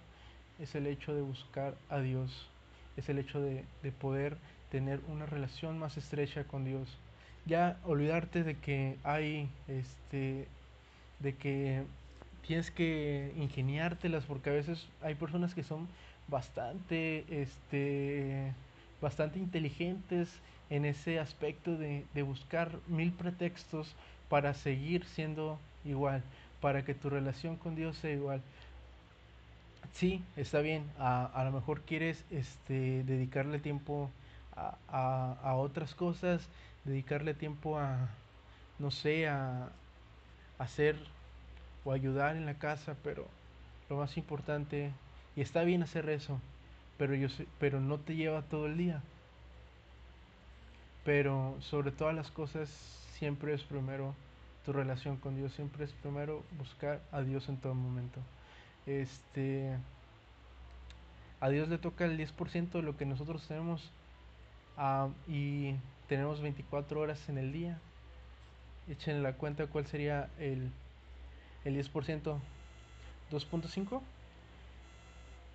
es 0.59 0.75
el 0.75 0.87
hecho 0.87 1.15
de 1.15 1.21
buscar 1.21 1.75
a 1.91 1.99
Dios, 2.01 2.49
es 2.97 3.09
el 3.09 3.19
hecho 3.19 3.41
de, 3.41 3.65
de 3.83 3.93
poder 3.93 4.37
tener 4.71 5.01
una 5.09 5.27
relación 5.27 5.79
más 5.79 5.97
estrecha 5.97 6.45
con 6.45 6.65
Dios. 6.65 6.97
Ya 7.47 7.79
olvidarte 7.85 8.45
de 8.45 8.57
que 8.57 8.99
hay 9.05 9.49
este 9.69 10.49
de 11.21 11.35
que 11.35 11.85
tienes 12.49 12.71
que 12.71 13.31
ingeniártelas 13.37 14.25
porque 14.25 14.49
a 14.49 14.55
veces 14.55 14.89
hay 15.03 15.15
personas 15.15 15.55
que 15.55 15.63
son 15.63 15.87
bastante 16.29 17.27
este 17.43 18.55
bastante 19.03 19.39
inteligentes 19.39 20.31
en 20.71 20.87
ese 20.87 21.21
aspecto 21.21 21.77
de, 21.77 22.07
de, 22.15 22.23
buscar 22.23 22.71
mil 22.87 23.13
pretextos 23.13 23.95
para 24.31 24.55
seguir 24.55 25.05
siendo 25.05 25.59
igual, 25.85 26.23
para 26.61 26.85
que 26.85 26.95
tu 26.95 27.11
relación 27.11 27.57
con 27.57 27.77
Dios 27.77 27.97
sea 27.99 28.13
igual. 28.13 28.43
Sí, 29.93 30.23
está 30.37 30.61
bien, 30.61 30.85
a, 30.99 31.27
a 31.27 31.45
lo 31.45 31.53
mejor 31.53 31.83
quieres 31.83 32.25
este, 32.31 33.05
dedicarle 33.05 33.59
tiempo 33.59 34.11
a, 34.57 34.77
a, 34.89 35.37
a, 35.43 35.55
otras 35.55 35.95
cosas, 35.95 36.49
dedicarle 36.85 37.35
tiempo 37.35 37.79
a, 37.79 38.09
no 38.79 38.91
sé, 38.91 39.29
a, 39.29 39.71
hacer 40.59 40.97
o 41.89 41.93
ayudar 41.93 42.37
en 42.37 42.45
la 42.45 42.59
casa, 42.59 42.97
pero 43.03 43.27
lo 43.89 43.97
más 43.97 44.19
importante, 44.19 44.93
y 45.35 45.41
está 45.41 45.63
bien 45.63 45.83
hacer 45.83 46.07
eso, 46.11 46.39
pero, 46.99 47.15
yo 47.15 47.29
pero 47.59 47.81
no 47.81 47.97
te 47.97 48.15
lleva 48.15 48.43
todo 48.43 48.67
el 48.67 48.77
día. 48.77 49.03
Pero 51.07 51.57
sobre 51.61 51.91
todas 51.91 52.15
las 52.15 52.31
cosas, 52.31 52.69
siempre 53.15 53.55
es 53.55 53.63
primero 53.63 54.15
tu 54.67 54.75
relación 54.75 55.17
con 55.17 55.35
Dios, 55.35 55.55
siempre 55.55 55.87
es 55.87 55.93
primero 55.93 56.45
buscar 56.59 57.01
a 57.11 57.23
Dios 57.23 57.49
en 57.49 57.57
todo 57.57 57.73
momento. 57.73 58.21
Este, 58.85 59.75
a 61.41 61.49
Dios 61.49 61.71
le 61.71 61.79
toca 61.79 62.05
el 62.05 62.19
10% 62.19 62.71
de 62.71 62.83
lo 62.83 62.99
que 62.99 63.07
nosotros 63.07 63.49
tenemos 63.49 63.91
uh, 64.77 65.11
y 65.27 65.75
tenemos 66.07 66.43
24 66.43 67.01
horas 67.01 67.31
en 67.31 67.39
el 67.39 67.51
día. 67.51 67.79
Echen 68.91 69.23
la 69.23 69.33
cuenta 69.33 69.69
cuál 69.69 69.87
sería 69.87 70.29
el 70.39 70.71
el 71.69 71.77
10%, 71.77 72.39
2.5. 73.31 74.01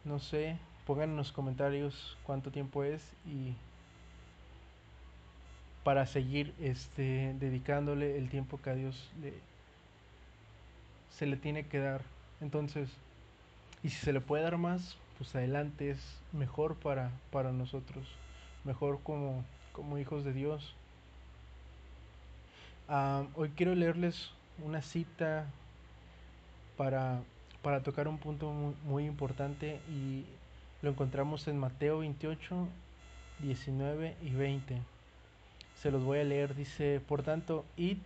No 0.06 0.20
sé, 0.20 0.58
pongan 0.86 1.12
en 1.12 1.18
los 1.18 1.32
comentarios 1.32 2.18
cuánto 2.24 2.52
tiempo 2.52 2.84
es 2.84 3.02
y 3.26 3.54
para 5.84 6.06
seguir 6.06 6.54
este 6.62 7.36
dedicándole 7.40 8.18
el 8.18 8.30
tiempo 8.30 8.60
que 8.62 8.70
a 8.70 8.76
Dios 8.76 9.10
le 9.22 9.34
se 11.12 11.26
le 11.26 11.38
tiene 11.38 11.68
que 11.68 11.80
dar. 11.80 12.02
Entonces, 12.42 12.90
y 13.84 13.90
si 13.90 13.98
se 13.98 14.14
le 14.14 14.22
puede 14.22 14.44
dar 14.44 14.58
más, 14.58 14.98
pues 15.18 15.36
adelante 15.36 15.92
es 15.92 16.00
mejor 16.32 16.76
para 16.76 17.12
para 17.32 17.52
nosotros, 17.52 18.06
mejor 18.64 19.00
como 19.04 19.44
como 19.74 19.98
hijos 19.98 20.24
de 20.24 20.34
Dios. 20.34 20.76
Uh, 22.90 23.26
hoy 23.36 23.50
quiero 23.56 23.76
leerles 23.76 24.32
una 24.64 24.82
cita 24.82 25.48
para, 26.78 27.22
para 27.62 27.84
tocar 27.84 28.08
un 28.08 28.18
punto 28.18 28.52
muy, 28.52 28.76
muy, 28.86 29.06
importante 29.06 29.80
y 29.90 30.26
lo 30.82 30.90
encontramos 30.90 31.48
en 31.48 31.58
Mateo 31.58 32.00
28, 32.00 32.68
19 33.40 34.16
y 34.22 34.30
20. 34.32 34.78
Se 35.82 35.92
los 35.92 36.04
voy 36.04 36.20
a 36.20 36.24
leer, 36.24 36.56
dice, 36.56 37.02
por 37.08 37.24
tanto, 37.24 37.66
id 37.78 37.98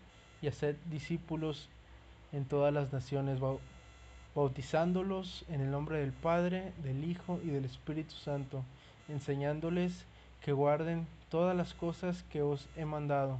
y 0.41 0.47
haced 0.47 0.75
discípulos 0.89 1.69
en 2.31 2.45
todas 2.45 2.73
las 2.73 2.91
naciones, 2.91 3.39
bautizándolos 4.35 5.45
en 5.49 5.61
el 5.61 5.71
nombre 5.71 5.99
del 5.99 6.11
Padre, 6.11 6.71
del 6.83 7.03
Hijo 7.03 7.39
y 7.43 7.47
del 7.47 7.65
Espíritu 7.65 8.15
Santo, 8.15 8.63
enseñándoles 9.09 10.05
que 10.41 10.51
guarden 10.51 11.07
todas 11.29 11.55
las 11.55 11.73
cosas 11.73 12.23
que 12.31 12.41
os 12.41 12.67
he 12.75 12.85
mandado. 12.85 13.39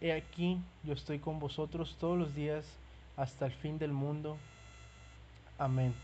He 0.00 0.12
aquí, 0.12 0.58
yo 0.84 0.92
estoy 0.92 1.18
con 1.18 1.38
vosotros 1.38 1.96
todos 1.98 2.18
los 2.18 2.34
días 2.34 2.64
hasta 3.16 3.46
el 3.46 3.52
fin 3.52 3.78
del 3.78 3.92
mundo. 3.92 4.36
Amén. 5.58 5.94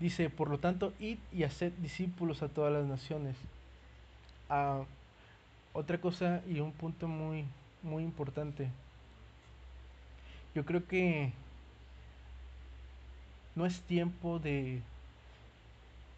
Dice, 0.00 0.30
por 0.30 0.48
lo 0.48 0.58
tanto, 0.58 0.92
id 0.98 1.18
y 1.32 1.44
haced 1.44 1.72
discípulos 1.74 2.42
a 2.42 2.48
todas 2.48 2.72
las 2.72 2.84
naciones. 2.84 3.36
Ah, 4.48 4.82
otra 5.72 5.98
cosa 5.98 6.42
y 6.48 6.60
un 6.60 6.72
punto 6.72 7.08
muy, 7.08 7.44
muy 7.82 8.02
importante. 8.02 8.68
Yo 10.54 10.64
creo 10.64 10.86
que 10.86 11.32
no 13.54 13.66
es 13.66 13.80
tiempo 13.82 14.38
de 14.38 14.82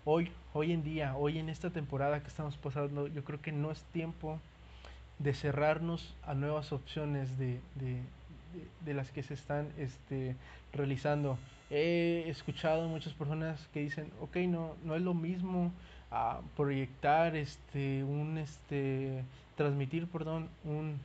hoy, 0.04 0.30
hoy 0.52 0.72
en 0.72 0.82
día, 0.82 1.16
hoy 1.16 1.38
en 1.38 1.48
esta 1.48 1.70
temporada 1.70 2.20
que 2.20 2.28
estamos 2.28 2.56
pasando, 2.56 3.08
yo 3.08 3.24
creo 3.24 3.40
que 3.40 3.52
no 3.52 3.70
es 3.70 3.82
tiempo 3.92 4.38
de 5.18 5.34
cerrarnos 5.34 6.14
a 6.26 6.34
nuevas 6.34 6.72
opciones 6.72 7.38
de, 7.38 7.60
de, 7.74 8.00
las 8.84 9.10
que 9.10 9.22
se 9.22 9.34
están 9.34 9.68
este, 9.78 10.36
realizando. 10.72 11.38
He 11.70 12.24
escuchado 12.28 12.88
muchas 12.88 13.12
personas 13.12 13.68
que 13.72 13.80
dicen, 13.80 14.10
ok, 14.20 14.36
no, 14.48 14.74
no 14.84 14.94
es 14.94 15.02
lo 15.02 15.14
mismo 15.14 15.72
ah, 16.10 16.40
proyectar 16.56 17.34
este, 17.34 18.04
un, 18.04 18.38
este, 18.38 19.24
transmitir, 19.56 20.06
perdón, 20.06 20.48
un, 20.64 21.00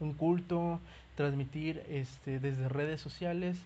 un 0.00 0.12
culto, 0.12 0.80
transmitir 1.16 1.82
este, 1.88 2.38
desde 2.38 2.68
redes 2.68 3.00
sociales 3.00 3.58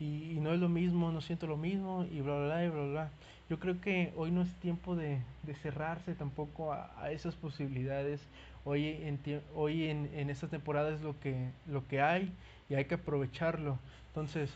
y, 0.00 0.38
no 0.40 0.52
es 0.52 0.58
lo 0.58 0.68
mismo, 0.68 1.12
no 1.12 1.20
siento 1.20 1.46
lo 1.46 1.56
mismo 1.56 2.04
y 2.10 2.20
bla, 2.20 2.34
bla, 2.34 2.46
bla, 2.46 2.64
y 2.64 2.68
bla, 2.70 2.82
bla. 2.82 3.10
Yo 3.48 3.58
creo 3.58 3.80
que 3.80 4.12
hoy 4.16 4.30
no 4.30 4.42
es 4.42 4.52
tiempo 4.56 4.96
de, 4.96 5.20
de 5.42 5.54
cerrarse 5.54 6.14
tampoco 6.14 6.72
a, 6.72 6.90
a, 7.00 7.12
esas 7.12 7.36
posibilidades. 7.36 8.20
Hoy, 8.64 8.86
en, 8.86 9.18
hoy 9.56 9.88
en, 9.88 10.10
en, 10.14 10.30
esta 10.30 10.46
temporada 10.46 10.94
es 10.94 11.00
lo 11.00 11.18
que, 11.18 11.50
lo 11.66 11.86
que 11.88 12.00
hay 12.00 12.32
y 12.68 12.74
hay 12.74 12.84
que 12.84 12.94
aprovecharlo. 12.94 13.78
Entonces, 14.08 14.50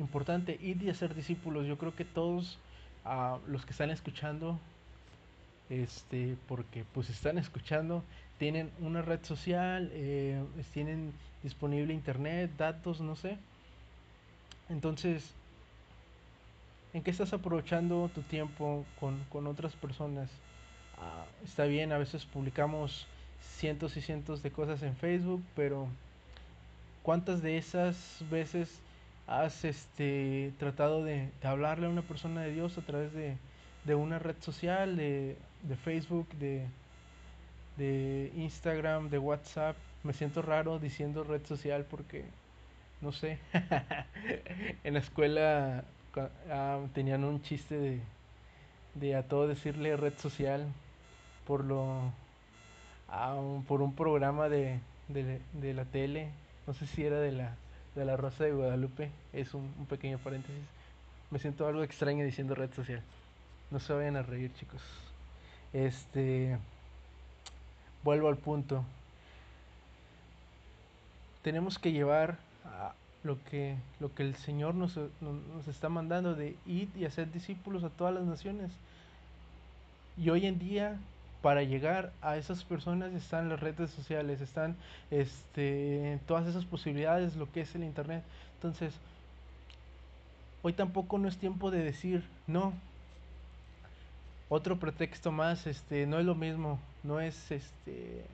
importante, 0.00 0.58
ir 0.60 0.82
y 0.82 0.90
hacer 0.90 1.14
discípulos. 1.14 1.66
Yo 1.66 1.78
creo 1.78 1.94
que 1.94 2.04
todos 2.04 2.58
uh, 3.04 3.38
los 3.46 3.64
que 3.64 3.72
están 3.72 3.90
escuchando, 3.90 4.58
este, 5.70 6.36
porque 6.48 6.84
pues 6.92 7.10
están 7.10 7.38
escuchando, 7.38 8.02
tienen 8.38 8.70
una 8.80 9.02
red 9.02 9.24
social, 9.24 9.90
eh, 9.92 10.42
tienen 10.72 11.12
disponible 11.42 11.94
internet, 11.94 12.50
datos, 12.56 13.00
no 13.00 13.14
sé. 13.14 13.38
Entonces, 14.68 15.32
¿en 16.92 17.02
qué 17.02 17.10
estás 17.10 17.32
aprovechando 17.32 18.10
tu 18.14 18.22
tiempo 18.22 18.84
con, 18.98 19.22
con 19.30 19.46
otras 19.46 19.74
personas? 19.74 20.28
Ah, 20.96 21.24
está 21.44 21.64
bien, 21.64 21.92
a 21.92 21.98
veces 21.98 22.24
publicamos 22.24 23.06
cientos 23.40 23.96
y 23.96 24.00
cientos 24.02 24.42
de 24.42 24.50
cosas 24.50 24.82
en 24.82 24.96
Facebook, 24.96 25.42
pero 25.56 25.88
¿cuántas 27.02 27.42
de 27.42 27.58
esas 27.58 28.22
veces 28.30 28.80
has 29.26 29.64
este, 29.64 30.52
tratado 30.58 31.04
de, 31.04 31.30
de 31.42 31.48
hablarle 31.48 31.86
a 31.86 31.90
una 31.90 32.02
persona 32.02 32.42
de 32.42 32.52
Dios 32.52 32.78
a 32.78 32.82
través 32.82 33.12
de, 33.12 33.36
de 33.84 33.94
una 33.94 34.18
red 34.18 34.36
social, 34.40 34.96
de, 34.96 35.36
de 35.62 35.76
Facebook, 35.76 36.28
de, 36.38 36.66
de 37.76 38.32
Instagram, 38.36 39.10
de 39.10 39.18
WhatsApp. 39.18 39.76
Me 40.02 40.12
siento 40.12 40.42
raro 40.42 40.78
diciendo 40.78 41.24
red 41.24 41.44
social 41.46 41.86
porque, 41.88 42.24
no 43.00 43.12
sé, 43.12 43.38
en 44.84 44.94
la 44.94 45.00
escuela 45.00 45.84
ah, 46.50 46.80
tenían 46.94 47.24
un 47.24 47.42
chiste 47.42 47.78
de, 47.78 48.00
de 48.94 49.14
a 49.16 49.22
todo 49.22 49.46
decirle 49.48 49.96
red 49.96 50.14
social 50.18 50.66
por 51.46 51.64
lo 51.64 52.12
ah, 53.08 53.36
por 53.66 53.82
un 53.82 53.94
programa 53.94 54.48
de, 54.48 54.80
de, 55.08 55.40
de, 55.52 55.74
la 55.74 55.84
tele. 55.84 56.30
No 56.66 56.74
sé 56.74 56.86
si 56.86 57.04
era 57.04 57.18
de 57.20 57.32
la 57.32 57.56
de 57.94 58.04
la 58.04 58.16
Rosa 58.16 58.44
de 58.44 58.52
Guadalupe. 58.52 59.10
Es 59.32 59.54
un, 59.54 59.68
pequeño 59.88 60.18
paréntesis. 60.18 60.62
Me 61.30 61.38
siento 61.38 61.66
algo 61.66 61.82
extraño 61.82 62.24
diciendo 62.24 62.54
red 62.54 62.72
social. 62.74 63.02
No 63.70 63.80
se 63.80 63.92
vayan 63.92 64.16
a 64.16 64.22
reír 64.22 64.52
chicos. 64.54 64.82
Este 65.72 66.56
vuelvo 68.04 68.28
al 68.28 68.36
punto. 68.36 68.84
Tenemos 71.42 71.78
que 71.78 71.92
llevar 71.92 72.38
a 72.64 72.94
lo 73.24 73.42
que, 73.44 73.76
lo 74.00 74.14
que 74.14 74.22
el 74.22 74.36
Señor 74.36 74.74
nos, 74.74 74.96
nos 75.20 75.68
está 75.68 75.88
mandando 75.88 76.34
de 76.34 76.56
ir 76.66 76.88
y 76.96 77.04
hacer 77.04 77.32
discípulos 77.32 77.84
a 77.84 77.90
todas 77.90 78.14
las 78.14 78.24
naciones. 78.24 78.70
Y 80.16 80.30
hoy 80.30 80.46
en 80.46 80.58
día, 80.58 80.98
para 81.42 81.62
llegar 81.62 82.12
a 82.20 82.36
esas 82.36 82.64
personas 82.64 83.12
están 83.12 83.48
las 83.48 83.60
redes 83.60 83.90
sociales, 83.90 84.40
están 84.40 84.76
este, 85.10 86.18
todas 86.26 86.46
esas 86.46 86.64
posibilidades, 86.64 87.36
lo 87.36 87.50
que 87.50 87.60
es 87.60 87.74
el 87.74 87.84
Internet. 87.84 88.24
Entonces, 88.54 88.94
hoy 90.62 90.72
tampoco 90.72 91.18
no 91.18 91.28
es 91.28 91.38
tiempo 91.38 91.70
de 91.70 91.82
decir, 91.82 92.24
no, 92.46 92.72
otro 94.48 94.78
pretexto 94.78 95.30
más, 95.30 95.66
este, 95.66 96.06
no 96.06 96.18
es 96.18 96.24
lo 96.24 96.34
mismo, 96.34 96.80
no 97.04 97.20
es, 97.20 97.50
este, 97.52 98.24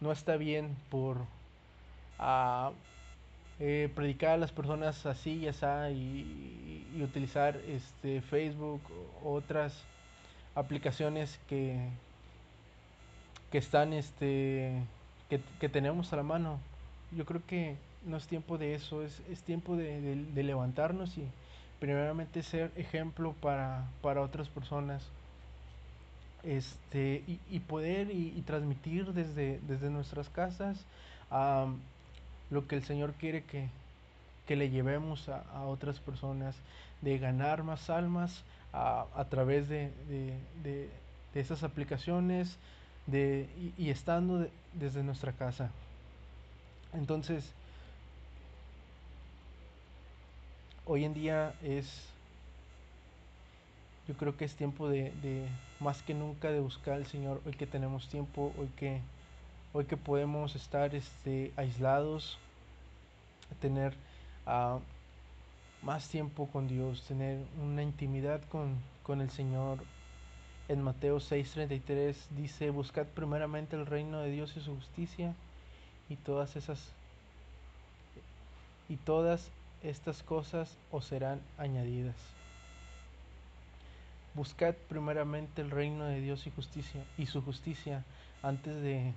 no 0.00 0.12
está 0.12 0.36
bien 0.36 0.76
por 0.90 1.18
eh, 3.58 3.90
predicar 3.94 4.32
a 4.32 4.36
las 4.36 4.52
personas 4.52 5.04
así 5.06 5.32
y 5.38 5.48
así 5.48 5.66
y, 5.92 6.86
y, 6.96 7.02
utilizar 7.02 7.56
este 7.66 8.20
Facebook 8.20 8.80
otras 9.24 9.82
aplicaciones 10.54 11.40
que 11.48 11.90
que 13.50 13.58
están 13.58 13.92
este 13.92 14.82
que, 15.30 15.40
que, 15.60 15.68
tenemos 15.68 16.12
a 16.12 16.16
la 16.16 16.22
mano. 16.22 16.58
Yo 17.16 17.24
creo 17.24 17.42
que 17.46 17.76
no 18.04 18.16
es 18.16 18.26
tiempo 18.26 18.58
de 18.58 18.74
eso 18.74 19.02
es, 19.02 19.20
es 19.30 19.42
tiempo 19.42 19.76
de, 19.76 20.00
de, 20.00 20.24
de 20.24 20.42
levantarnos 20.42 21.16
y 21.18 21.24
primeramente 21.80 22.42
ser 22.42 22.72
ejemplo 22.76 23.34
para, 23.40 23.84
para 24.02 24.22
otras 24.22 24.48
personas. 24.48 25.02
Este, 26.42 27.24
y, 27.26 27.40
y 27.50 27.58
poder 27.60 28.10
y, 28.10 28.32
y, 28.36 28.42
transmitir 28.42 29.12
desde, 29.12 29.58
desde 29.66 29.90
nuestras 29.90 30.28
casas 30.28 30.84
lo 32.50 32.68
que 32.68 32.76
el 32.76 32.84
Señor 32.84 33.14
quiere 33.14 33.42
que, 33.42 33.68
que 34.46 34.54
le 34.54 34.70
llevemos 34.70 35.28
a, 35.28 35.40
a, 35.52 35.62
otras 35.62 35.98
personas, 35.98 36.54
de 37.02 37.18
ganar 37.18 37.64
más 37.64 37.90
almas 37.90 38.44
a, 38.72 39.06
a 39.16 39.24
través 39.24 39.68
de, 39.68 39.90
de, 40.08 40.38
de, 40.62 40.88
de, 41.34 41.40
esas 41.40 41.64
aplicaciones 41.64 42.56
de, 43.06 43.48
y, 43.78 43.90
estando 43.90 44.38
de, 44.38 44.50
desde 44.74 45.02
nuestra 45.02 45.32
casa. 45.32 45.70
Entonces, 46.92 47.44
hoy 50.84 51.04
en 51.04 51.14
día 51.14 51.54
es 51.62 52.08
yo 54.08 54.14
creo 54.14 54.36
que 54.36 54.44
es 54.44 54.54
tiempo 54.54 54.88
de, 54.88 55.10
de, 55.22 55.48
más 55.80 56.02
que 56.02 56.14
nunca 56.14 56.50
de 56.50 56.60
buscar 56.60 56.94
al 56.94 57.06
Señor 57.06 57.42
hoy 57.44 57.52
que 57.54 57.66
tenemos 57.66 58.08
tiempo 58.08 58.52
hoy 58.56 58.68
que 58.76 59.00
hoy 59.72 59.84
que 59.84 59.96
podemos 59.96 60.54
estar 60.54 60.94
este 60.94 61.52
aislados 61.56 62.38
tener 63.60 63.94
uh, 64.46 64.78
más 65.84 66.08
tiempo 66.08 66.48
con 66.52 66.68
Dios 66.68 67.02
tener 67.02 67.40
una 67.60 67.82
intimidad 67.82 68.40
con, 68.48 68.76
con 69.02 69.20
el 69.20 69.30
Señor 69.30 69.80
en 70.68 70.82
Mateo 70.82 71.18
6:33 71.18 72.14
dice 72.36 72.70
buscad 72.70 73.06
primeramente 73.06 73.76
el 73.76 73.86
reino 73.86 74.20
de 74.20 74.30
Dios 74.30 74.56
y 74.56 74.60
su 74.60 74.74
justicia 74.74 75.34
y 76.08 76.16
todas 76.16 76.56
esas 76.56 76.92
y 78.88 78.96
todas 78.96 79.48
estas 79.82 80.22
cosas 80.22 80.76
os 80.90 81.04
serán 81.04 81.40
añadidas 81.58 82.16
buscad 84.36 84.74
primeramente 84.88 85.62
el 85.62 85.70
reino 85.70 86.04
de 86.04 86.20
Dios 86.20 86.46
y 86.46 86.50
justicia 86.50 87.02
y 87.16 87.24
su 87.24 87.40
justicia 87.40 88.04
antes 88.42 88.80
de, 88.82 89.14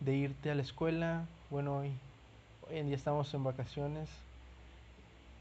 de 0.00 0.14
irte 0.14 0.50
a 0.50 0.54
la 0.54 0.62
escuela. 0.62 1.24
Bueno, 1.50 1.78
hoy, 1.78 1.92
hoy, 2.68 2.76
en 2.76 2.86
día 2.86 2.96
estamos 2.96 3.32
en 3.32 3.42
vacaciones. 3.42 4.10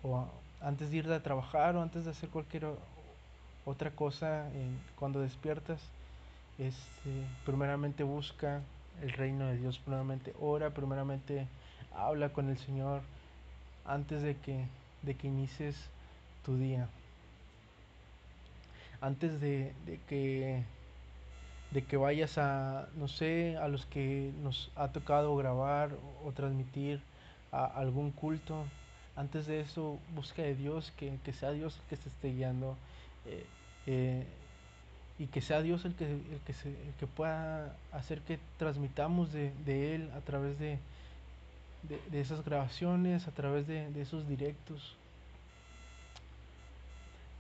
O 0.04 0.26
antes 0.62 0.90
de 0.90 0.98
ir 0.98 1.12
a 1.12 1.22
trabajar 1.22 1.76
o 1.76 1.82
antes 1.82 2.06
de 2.06 2.12
hacer 2.12 2.30
cualquier 2.30 2.66
otra 3.66 3.92
cosa 3.92 4.48
en, 4.54 4.80
cuando 4.98 5.22
despiertas. 5.22 5.82
Este, 6.58 7.26
primeramente 7.46 8.04
busca 8.04 8.62
el 9.02 9.12
reino 9.14 9.48
de 9.48 9.58
Dios, 9.58 9.80
primeramente 9.80 10.34
ora, 10.40 10.70
primeramente 10.72 11.48
habla 11.96 12.30
con 12.30 12.50
el 12.50 12.58
Señor 12.58 13.02
antes 13.86 14.22
de 14.22 14.36
que, 14.38 14.66
de 15.02 15.16
que 15.16 15.28
inicies 15.28 15.76
tu 16.46 16.58
día 16.58 16.88
antes 19.02 19.42
de, 19.42 19.74
de, 19.86 20.00
que 20.08 20.64
de 21.72 21.84
que 21.84 21.98
vayas 21.98 22.38
a 22.38 22.88
no 22.96 23.08
sé 23.08 23.58
a 23.58 23.68
los 23.68 23.86
que 23.88 24.32
nos 24.44 24.72
ha 24.76 24.90
tocado 24.90 25.36
grabar 25.36 25.90
o, 26.24 26.32
transmitir 26.32 27.02
a 27.52 27.66
algún 27.66 28.12
culto 28.12 28.64
antes 29.16 29.48
de 29.48 29.60
eso 29.60 29.98
busca 30.16 30.44
de 30.44 30.56
Dios 30.56 30.94
que, 30.98 31.18
que 31.26 31.34
sea 31.34 31.52
Dios 31.52 31.78
el 31.78 31.90
que 31.90 31.96
se 31.96 32.10
esté 32.10 32.32
guiando 32.32 32.78
eh, 33.86 34.26
y 35.20 35.28
que 35.28 35.42
sea 35.42 35.62
Dios 35.62 35.86
el 35.86 35.94
que, 35.96 36.06
el 36.06 36.40
que, 36.46 36.54
se, 36.54 36.70
el 36.70 36.94
que 37.00 37.08
pueda 37.08 37.76
hacer 37.92 38.22
que 38.22 38.40
transmitamos 38.58 39.32
de, 39.32 39.54
de 39.66 39.96
Él 39.96 40.10
a 40.16 40.22
través 40.22 40.58
de, 40.58 40.80
de, 41.84 42.00
de, 42.10 42.22
esas 42.22 42.44
grabaciones, 42.44 43.28
a 43.28 43.32
través 43.32 43.68
de, 43.68 43.92
de 43.92 44.02
esos 44.02 44.28
directos. 44.28 44.96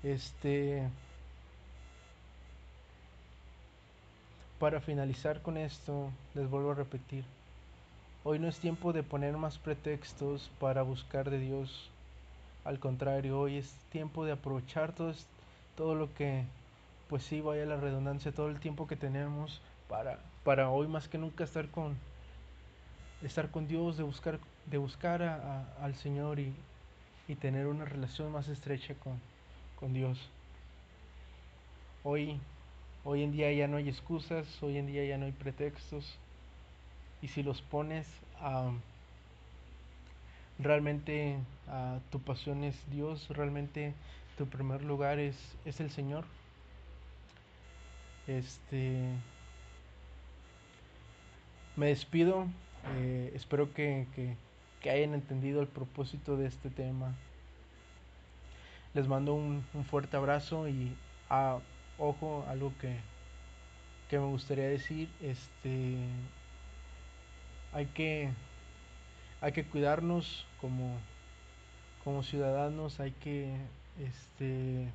Este. 0.03 0.87
Para 4.59 4.79
finalizar 4.79 5.41
con 5.41 5.57
esto, 5.57 6.11
les 6.35 6.47
vuelvo 6.49 6.71
a 6.71 6.75
repetir. 6.75 7.23
Hoy 8.23 8.37
no 8.37 8.47
es 8.47 8.59
tiempo 8.59 8.93
de 8.93 9.01
poner 9.01 9.35
más 9.37 9.57
pretextos 9.57 10.51
para 10.59 10.83
buscar 10.83 11.31
de 11.31 11.39
Dios. 11.39 11.89
Al 12.63 12.79
contrario, 12.79 13.39
hoy 13.39 13.57
es 13.57 13.73
tiempo 13.91 14.23
de 14.23 14.33
aprovechar 14.33 14.93
todo, 14.93 15.11
todo 15.81 15.95
lo 15.95 16.13
que, 16.13 16.43
pues 17.09 17.23
sí, 17.23 17.41
vaya 17.41 17.65
la 17.65 17.75
redundancia, 17.75 18.31
todo 18.31 18.49
el 18.49 18.59
tiempo 18.59 18.85
que 18.85 18.95
tenemos 18.95 19.63
para, 19.89 20.19
para 20.43 20.69
hoy 20.69 20.87
más 20.87 21.07
que 21.07 21.17
nunca 21.17 21.43
estar 21.43 21.69
con, 21.69 21.97
estar 23.23 23.49
con 23.49 23.67
Dios, 23.67 23.97
de 23.97 24.03
buscar, 24.03 24.39
de 24.67 24.77
buscar 24.77 25.23
al 25.81 25.95
Señor 25.95 26.39
y, 26.39 26.53
y, 27.27 27.33
tener 27.33 27.65
una 27.65 27.85
relación 27.85 28.31
más 28.31 28.47
estrecha 28.47 28.93
con, 28.93 29.19
con 29.79 29.91
Dios. 29.91 30.19
Hoy, 32.03 32.39
hoy 33.03 33.23
en 33.23 33.31
día 33.31 33.51
ya 33.51 33.67
no 33.67 33.77
hay 33.77 33.89
excusas, 33.89 34.45
hoy 34.61 34.77
en 34.77 34.85
día 34.85 35.03
ya 35.03 35.17
no 35.17 35.25
hay 35.25 35.31
pretextos. 35.31 36.15
Y 37.23 37.29
si 37.29 37.41
los 37.41 37.63
pones, 37.63 38.07
a 38.39 38.71
realmente 40.59 41.39
tu 42.11 42.19
pasión 42.19 42.63
es 42.63 42.75
Dios, 42.91 43.29
realmente 43.29 43.95
tu 44.37 44.47
primer 44.47 44.83
lugar 44.83 45.19
es, 45.19 45.35
es 45.65 45.79
el 45.79 45.91
Señor. 45.91 46.25
Este, 48.27 49.01
me 51.75 51.87
despido, 51.87 52.47
eh, 52.97 53.31
espero 53.35 53.73
que, 53.73 54.07
que, 54.15 54.89
hayan 54.89 55.13
entendido 55.13 55.61
el 55.61 55.67
propósito 55.67 56.37
de 56.37 56.47
este 56.47 56.69
tema. 56.69 57.13
Les 58.93 59.07
mando 59.07 59.33
un, 59.33 59.63
fuerte 59.89 60.17
abrazo 60.17 60.67
y 60.67 60.95
a, 61.29 61.59
ojo, 61.97 62.45
algo 62.49 62.73
que, 62.79 62.97
que 64.09 64.19
me 64.19 64.25
gustaría 64.25 64.67
decir, 64.67 65.09
este, 65.21 65.97
hay 67.73 67.85
que, 67.87 68.29
hay 69.39 69.51
que 69.53 69.65
cuidarnos 69.65 70.45
como, 70.59 70.97
como 72.03 72.23
ciudadanos, 72.23 72.99
hay 72.99 73.11
que, 73.11 73.55
este, 73.99 74.87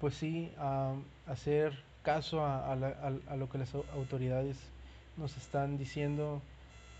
pues 0.00 0.14
sí, 0.14 0.52
hacer 1.26 1.74
caso 2.02 2.44
a, 2.44 2.72
a, 2.72 3.36
lo 3.36 3.50
que 3.50 3.58
las 3.58 3.74
autoridades 3.74 4.56
nos 5.16 5.36
están 5.36 5.76
diciendo 5.76 6.40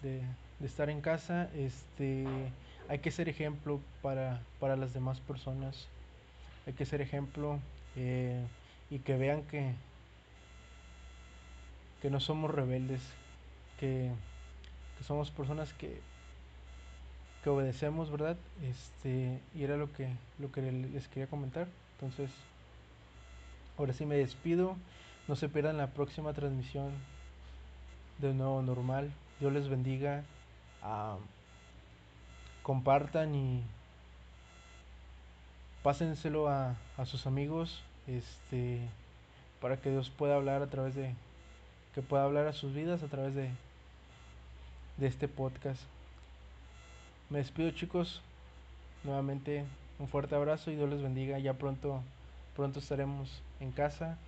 de, 0.02 0.22
estar 0.64 0.90
en 0.90 1.00
casa, 1.00 1.48
este, 1.54 2.26
hay 2.88 2.98
que 2.98 3.10
ser 3.10 3.30
ejemplo 3.30 3.80
para, 4.02 4.42
para 4.58 4.76
las 4.76 4.92
demás 4.92 5.20
personas, 5.20 5.88
hay 6.66 6.74
que 6.74 6.84
ser 6.84 7.00
ejemplo 7.00 7.58
eh, 7.96 8.44
y 8.90 8.98
que 8.98 9.16
vean 9.16 9.42
que, 9.44 9.72
que 12.02 12.10
no 12.10 12.20
somos 12.20 12.50
rebeldes, 12.50 13.00
que, 13.78 14.10
que 14.98 15.04
somos 15.04 15.30
personas 15.30 15.72
que, 15.72 16.00
que 17.42 17.50
obedecemos, 17.50 18.10
¿verdad? 18.10 18.36
Este, 18.62 19.40
y 19.54 19.64
era 19.64 19.76
lo 19.76 19.92
que, 19.92 20.08
lo 20.38 20.52
que 20.52 20.60
les 20.62 21.08
quería 21.08 21.26
comentar. 21.26 21.68
Entonces, 21.94 22.30
ahora 23.78 23.92
sí 23.92 24.04
me 24.04 24.16
despido. 24.16 24.76
No 25.28 25.36
se 25.36 25.48
pierdan 25.48 25.78
la 25.78 25.88
próxima 25.88 26.32
transmisión 26.32 26.90
de 28.18 28.34
nuevo 28.34 28.62
normal. 28.62 29.10
Dios 29.38 29.52
les 29.52 29.68
bendiga. 29.68 30.22
compartan 32.62 33.34
y 33.34 33.62
pásenselo 35.82 36.48
a, 36.48 36.76
a, 36.96 37.06
sus 37.06 37.26
amigos. 37.26 37.82
Este 38.06 38.80
para 39.60 39.76
que 39.76 39.90
Dios 39.90 40.10
pueda 40.10 40.36
hablar 40.36 40.62
a 40.62 40.68
través 40.68 40.94
de 40.94 41.14
que 41.94 42.00
pueda 42.00 42.24
hablar 42.24 42.46
a 42.46 42.54
sus 42.54 42.72
vidas 42.72 43.02
a 43.02 43.08
través 43.08 43.34
de 43.34 43.50
de 44.96 45.06
este 45.06 45.28
podcast. 45.28 45.82
Me 47.30 47.38
despido 47.38 47.70
chicos. 47.70 48.20
Nuevamente 49.04 49.64
un 50.00 50.08
fuerte 50.08 50.34
abrazo 50.34 50.72
y 50.72 50.74
Dios 50.74 50.90
les 50.90 51.00
bendiga. 51.00 51.38
Ya 51.38 51.54
pronto 51.54 52.02
pronto 52.56 52.80
estaremos 52.80 53.40
en 53.60 53.70
casa. 53.70 54.18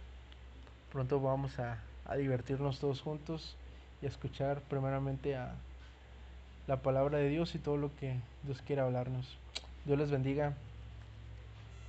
Pronto 0.93 1.21
vamos 1.21 1.59
a, 1.59 1.83
a 2.07 2.15
divertirnos 2.15 2.79
todos 2.79 3.01
juntos 3.01 3.57
y 4.01 4.07
a 4.07 4.09
escuchar 4.09 4.61
primeramente 4.61 5.35
a 5.35 5.57
la 6.69 6.77
palabra 6.77 7.19
de 7.19 7.29
Dios 7.29 7.57
y 7.57 7.59
todo 7.59 7.77
lo 7.77 7.91
que 7.97 8.21
Dios 8.45 8.63
quiera 8.63 8.85
hablarnos. 8.85 9.37
Dios 9.85 9.99
les 9.99 10.13
bendiga. 10.13 10.55